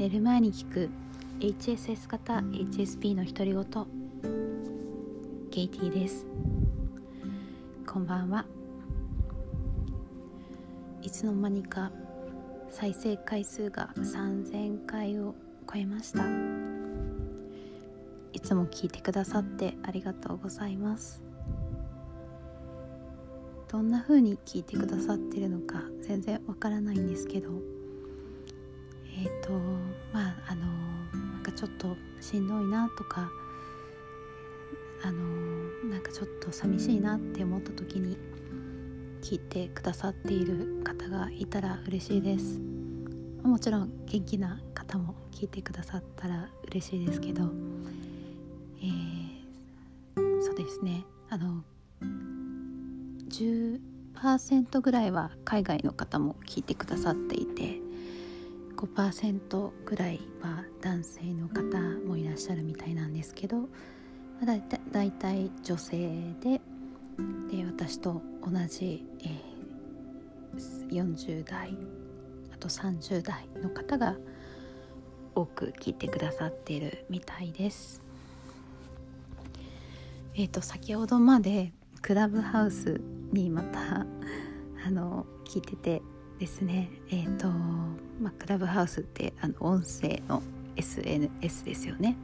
[0.00, 0.88] 寝る前に聞く。
[1.40, 3.64] HSS 型 HSP の独り言。
[5.50, 6.24] ケイティです。
[7.86, 8.46] こんばんは。
[11.02, 11.92] いつの間にか
[12.70, 15.34] 再生回数が3000回を
[15.70, 16.24] 超えました。
[18.32, 21.20] いつも聞いてくださってありがとうございます。
[23.68, 27.79] どんな風に聞いてくださってるのか全然わからないんですけど。
[29.20, 29.50] えっ、ー、と
[30.12, 30.66] まああの
[31.34, 33.30] なんかちょっとしんどいなとか
[35.02, 35.22] あの
[35.90, 38.16] なんかちょっと寂しいなって思った時に
[39.22, 42.60] 聞いてくださっている方がいたら嬉しいです。
[43.42, 47.44] もちろん元気な方も聞いてくださったら嬉しいですけど、
[48.82, 51.04] えー、そうですね。
[51.28, 51.62] あの
[53.28, 57.80] 10%ぐらいは海外の方も聞いてくださっていて
[58.80, 63.68] 5%ぐらいは男性の方もいらっしゃるみたいなんですけど
[64.44, 65.98] だいただいたい女性
[66.40, 66.62] で
[67.50, 71.76] で私と同じ、えー、40代
[72.54, 74.16] あと30代の方が
[75.34, 78.02] 多く聞いてくださっているみたいです。
[80.34, 83.00] えーと、先ほどまでクラブハウス
[83.32, 84.06] にまた
[84.86, 86.02] あの聞いてて
[86.40, 86.90] ですね。
[87.10, 90.42] えっ、ー、とまあクラブハウスってあの音声の
[90.74, 92.16] SNS ですよね、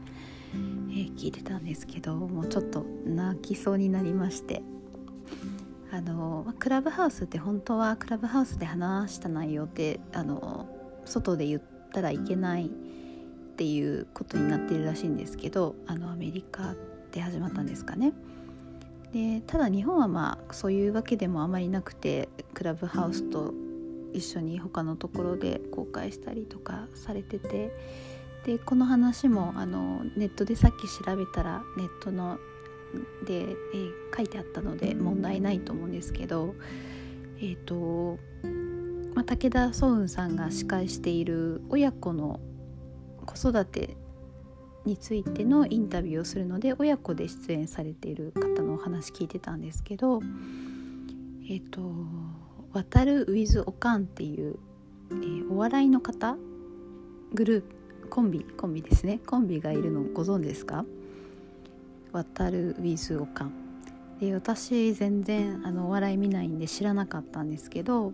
[0.54, 4.62] えー、聞いてたんですけどもうちょっと泣きそうになりまして。
[5.92, 10.68] あの、まあ、クラブハウスって本当はクラブハウスで話した内容ってあの
[11.04, 12.68] 外で言ったらいけないっ
[13.56, 16.74] ていうことになってるらしいんですけどあのアメリカ
[17.12, 18.12] で始まったんですかね。
[19.12, 23.54] でただ日本はまあそういうわけでもあまりなくてクラブハウスと
[24.16, 27.70] 一緒に他のところで公開したりとかされてて
[28.44, 32.38] でこの話もあのネットでさっき調べたらネットの
[33.26, 36.54] で、えー、書いてあったので問題ないと思うんですけど
[37.38, 38.18] えっ、ー、と、
[39.14, 42.40] まあ、武田壮雲さんが司会している親子の
[43.26, 43.96] 子育て
[44.86, 50.20] についてのインタビューをするので親子で出演されている方のお話聞いてたんですけど
[51.48, 51.80] えっ、ー、と
[52.76, 54.58] 渡るウィズオカンっていう、
[55.10, 56.36] えー、お笑いの方
[57.32, 57.62] グルー
[58.02, 59.18] プコンビコンビですね。
[59.26, 60.84] コンビがいるのご存知ですか
[62.12, 63.52] 渡るウィズオカン
[64.20, 68.12] で私全然あのお笑い見ないんで知らなかったんですけど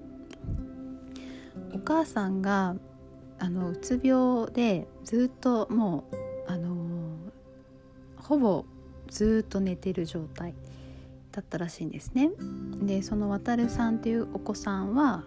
[1.74, 2.76] お母さんが
[3.40, 6.04] あのうつ病でずっとも
[6.46, 6.76] うあの
[8.16, 8.64] ほぼ
[9.08, 10.54] ずっと寝てる状態。
[11.32, 12.30] だったらしいんですね。
[12.82, 15.24] でその渡さんっていうお子さんは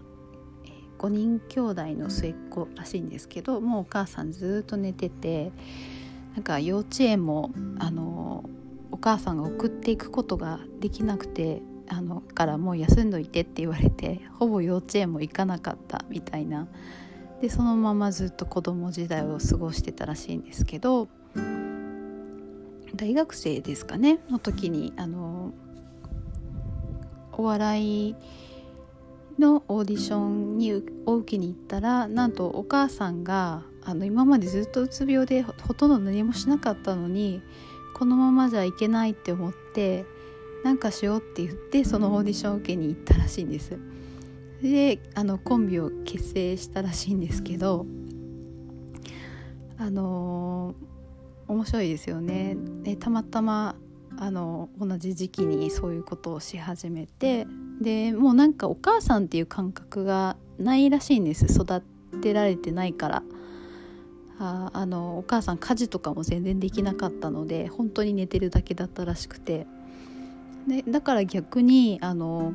[0.99, 5.51] 5人兄弟の末っ子らしいんですけどもうお母さんずっと寝てて
[6.33, 8.49] なんか幼稚園もあの
[8.91, 16.67] お母さんが送っていくことができなくてあのからもう休んどいてって言われてほぼ幼稚園も行かなかったみたいな
[17.41, 21.09] でそのままずっと子供時代を過ごしてたらしいんですけど
[22.95, 25.53] 大学生ですかねの時にあの
[27.37, 28.15] お笑い
[29.39, 30.73] のオーディションに
[31.05, 37.41] を受けに行ったらなんとお母さんがあの今までずっとうつ病でほとんど何もしなかったのに
[37.93, 40.05] このままじゃいけないって思って
[40.63, 43.77] なんかしようって言ってそのオーディションを受けに行ったらしいんです。
[44.61, 47.85] であのコンビを結成したらしいんですけど
[49.77, 52.57] あのー、面白いですよね。
[52.81, 53.75] でたまたま
[54.17, 57.47] あの同じ時期にそういうことをし始めて
[57.81, 61.45] でもうなんかお母さんっていう感覚がないらしいんです。
[61.45, 61.81] 育
[62.21, 63.23] てられてないから。
[64.37, 69.67] ああのお母さん家事とかも全然できなかったので本当に寝てるだけだったらしくて。
[70.67, 72.51] でだから逆にあの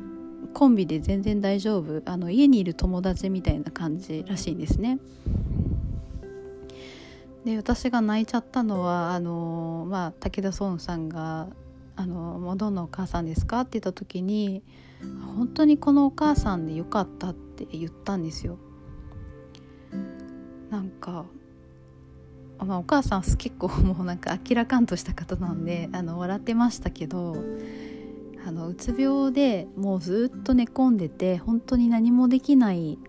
[0.53, 2.01] コンビで全然大丈夫。
[2.05, 4.99] あの家にいる友達みたいな感じらしいんですね。
[7.45, 11.47] で私が泣いちゃったのはあの、まあ、武田壮さんが
[11.95, 14.63] 「あのもうどんなお母さんですか?」って言った時に
[15.35, 18.57] 「本当にこのお母さんでよかった」って言ったんですよ。
[20.69, 21.25] なんか
[22.65, 27.35] まあ、お母さん結構もうなんか明らかんとした方なんであの笑ってましたけど
[28.45, 32.99] あのうつ病でもうずっと寝込んでて本当に何もできない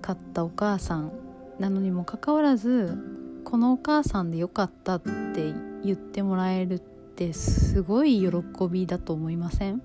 [0.00, 1.12] かったお母さん
[1.58, 3.11] なのにもかかわらず
[3.52, 5.52] このお母さんでよかったって
[5.84, 8.28] 言ってもらえるってすごい喜
[8.66, 9.82] びだと思いません？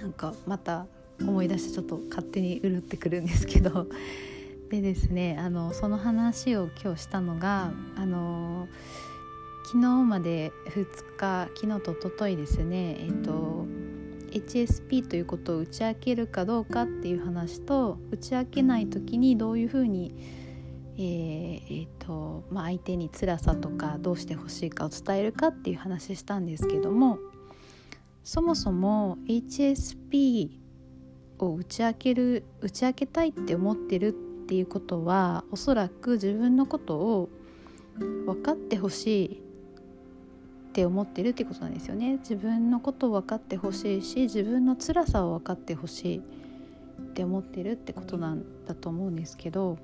[0.00, 0.86] なんかまた
[1.20, 3.86] 思い出してちょっと勝手にうるってくるんですけど。
[4.68, 8.66] でですねあのその話を今日したのがあの
[9.66, 10.86] 昨日まで2
[11.16, 13.64] 日昨日と一昨日ですねえっ、と
[14.32, 20.12] HSP ということを打ち明けるかどうかっていう話と打ち明けない時にどういうふうに、
[20.98, 27.18] えーえーとまあ、相手に辛さとかどうしてほしいかを伝えるかっていう話したんですけども
[28.24, 30.50] そもそも HSP
[31.38, 34.12] を打ち明ける打ち明けたいって思ってるっ
[34.48, 37.28] ていうことはおそらく自分のことを
[37.98, 39.42] 分かってほしい
[40.70, 42.18] って思ってるってことなんですよね。
[42.18, 46.22] 自分のことを分かってほしいし自分の辛さを分かってほしいっ
[47.14, 49.78] て思ってるってことなんだと思うんですけど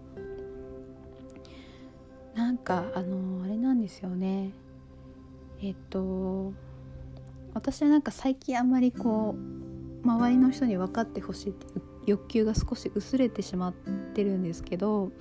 [2.53, 4.51] なんかあのあれなんですよね。
[5.63, 6.53] えっと
[7.55, 11.67] 私はなんか最近あんまりこう周りの人に分かってほしいって
[12.05, 15.13] 欲求が少し薄れてしまってるんですけど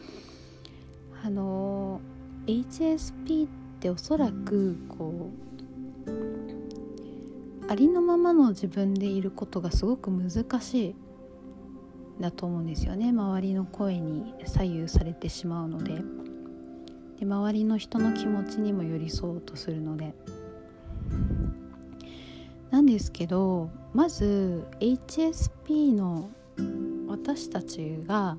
[1.23, 2.01] あの
[2.47, 3.49] HSP っ
[3.79, 5.31] ておそらくこ
[6.05, 6.11] う
[7.71, 10.95] ありのままの自分でいることがすごく難しい
[12.19, 13.11] だと思うんですよね。
[13.11, 16.03] 周りの声に左右されてしまうので。
[17.21, 20.15] で周りの人の気持ちにも寄り添おうとするので。
[22.71, 26.31] なんですけどまず HSP の
[27.07, 28.37] 私たちが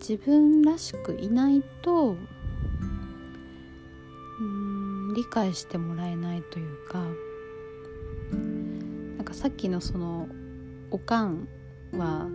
[0.00, 2.16] 自分らしくいないと
[4.40, 7.04] うん理解してもらえないというか
[9.18, 10.26] なんかさっきのその
[10.90, 11.46] おかん
[11.92, 12.26] は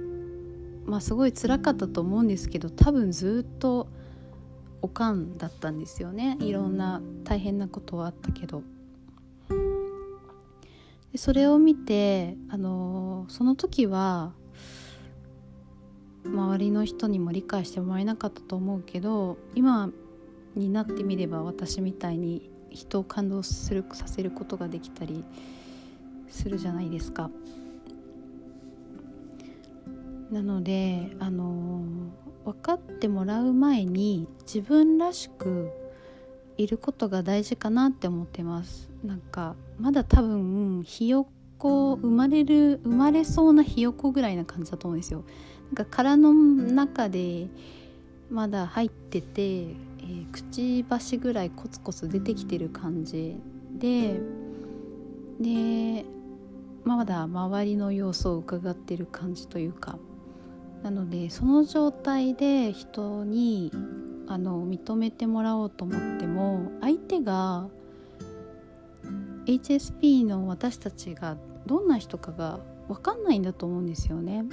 [0.86, 3.88] まあすごい辛かったと思うんですけど多分ずっと
[4.82, 8.64] おかんだったんですよねいろんな大変なことはあったけど。
[11.12, 14.32] でそれを見てあのその時は
[16.26, 19.90] 周りの人にも理解してもらえなかったと思うけど今
[20.56, 25.26] になってみれば私みたいに人を感動するさせることができたり
[26.30, 27.30] するじゃないですか。
[30.32, 31.84] なのであの
[32.46, 35.72] 分かってもらう前に自分らしく
[36.58, 38.90] いることが大事かなって思ってます。
[39.04, 41.28] なんかまだ多分ひよ
[41.58, 45.24] こ生まれる生まれそうなひよこぐらいな感じだと思うんですよ。
[45.68, 47.48] なんか殻の中で
[48.30, 53.36] まだ入ってて、えー、くちばしぐらいコツコツ出てきてる感じ。
[53.78, 54.20] で
[55.40, 56.06] で
[56.84, 59.98] まだ周りの様子を伺ってる感じというか。
[60.84, 63.72] なのでその状態で人に
[64.28, 67.68] あの認めてもらおうと思っても相手が
[69.46, 74.46] HSP の私たちがどんな人かが分かんないんだと思うんですよね。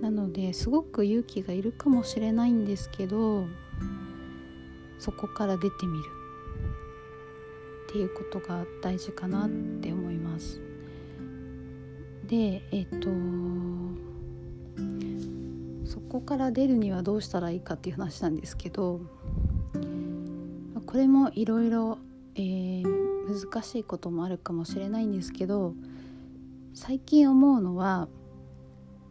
[0.00, 3.46] なのですごく勇気がいるかもしれないんですけど
[4.98, 6.04] そこから出てみる
[7.88, 10.60] っていうことが大事かなって思います。
[12.26, 13.10] でえっ、と
[16.12, 19.00] こから出るにはどうしたらいいかっていう話なんですけど
[20.84, 21.96] これもいろいろ
[22.36, 25.74] 難しいこともあるかもしれないんですけど
[26.74, 28.08] 最近思うのは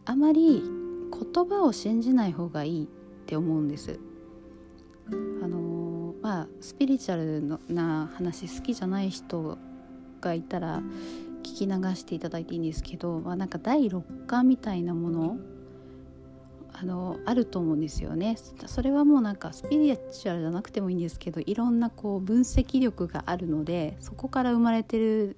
[0.06, 2.88] あまり言葉を信じない方がいいっ
[3.26, 4.00] て思うんです。
[5.12, 9.58] あのまあスピリチュアルな話好きじゃない人
[10.22, 10.84] がいたら
[11.42, 15.38] 聞き流していただいていいんですけど、まあ、なんか第六感みたいなもの
[16.74, 18.38] あのあると思うんですよね。
[18.66, 25.38] それはもうなんかスピリチュアルじゃなくてもいいんですけどいろんなこう分析力があるのでそこから生まれてる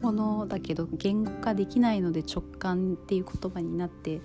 [0.00, 4.20] ものだけど言語化できないので直感っていう言葉になって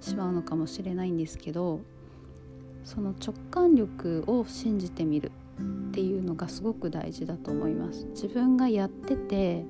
[0.00, 1.80] しまうのかもしれないんですけど
[2.84, 8.06] その直感力を信じてみるっていうのがすごく大事だと思います。
[8.10, 9.64] 自分がやってて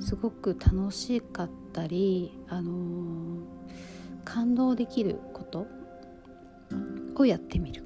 [0.00, 3.56] すごく楽しかったりあのー
[4.26, 5.66] 感動できること
[7.14, 7.82] をやってみる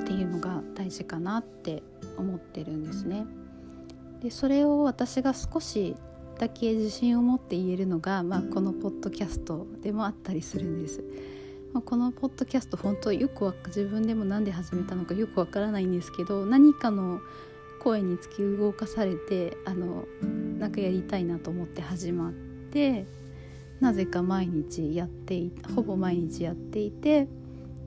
[0.00, 1.82] っていうのが大事かなって
[2.16, 3.26] 思ってるんですね。
[4.22, 5.96] でそれを私が少し
[6.38, 11.04] だけ自信を持って言えるのが、まあ、このポッドキャストでもあったりするんです。
[11.72, 17.20] ま、このポッドキャスト本当よく自分でも何で始めたのかよくわからないんですけど何かの
[17.80, 20.04] 声に突き動かされてあの
[20.58, 23.06] なんかやりたいなと思って始まって
[23.80, 27.26] なぜか毎日やっていほぼ毎日やっていて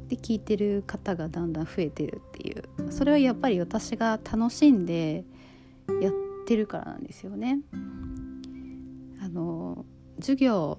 [0.10, 5.24] で聞いてる方がだんだん増えてるっていうそれはやっぱり私が楽しんで
[6.02, 6.14] やっ
[6.46, 7.60] てるからなんですよね。
[9.22, 9.86] あの
[10.20, 10.78] 授業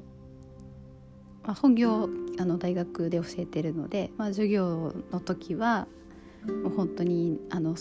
[1.44, 5.86] まあ、本業あの大学で教えてるので、まあ、授業の時は
[6.62, 7.76] もう本当にあの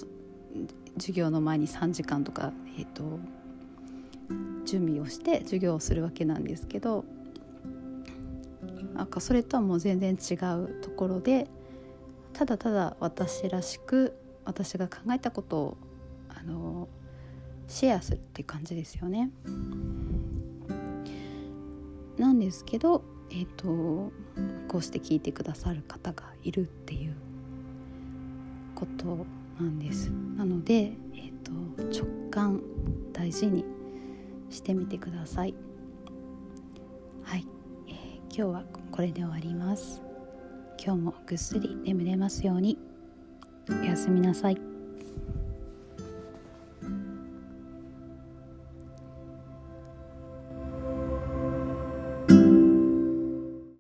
[0.98, 3.20] 授業の前に3時間とか、えーと、
[4.66, 7.06] 準備をして授業をするわけなんですけど
[8.94, 11.48] なんかそれとはもう全然違うところで
[12.34, 14.14] ただただ私らしく
[14.46, 15.78] 私が考えたことを
[16.30, 16.88] あの
[17.68, 19.32] シェアするって感じですよね。
[22.18, 24.12] なんですけど、えーと、
[24.68, 27.16] こうして聞いてくださる方がいるっていう
[28.76, 29.26] こと
[29.60, 30.10] なんです。
[30.38, 31.52] なので、えーと、
[32.04, 32.62] 直感
[33.12, 33.66] 大事に
[34.50, 35.56] してみてください。
[37.24, 37.48] はい、
[37.88, 37.96] えー、
[38.28, 40.04] 今日はこれで終わります。
[40.78, 42.78] 今日もぐっすり眠れますように。
[43.68, 44.73] おやすみなさい。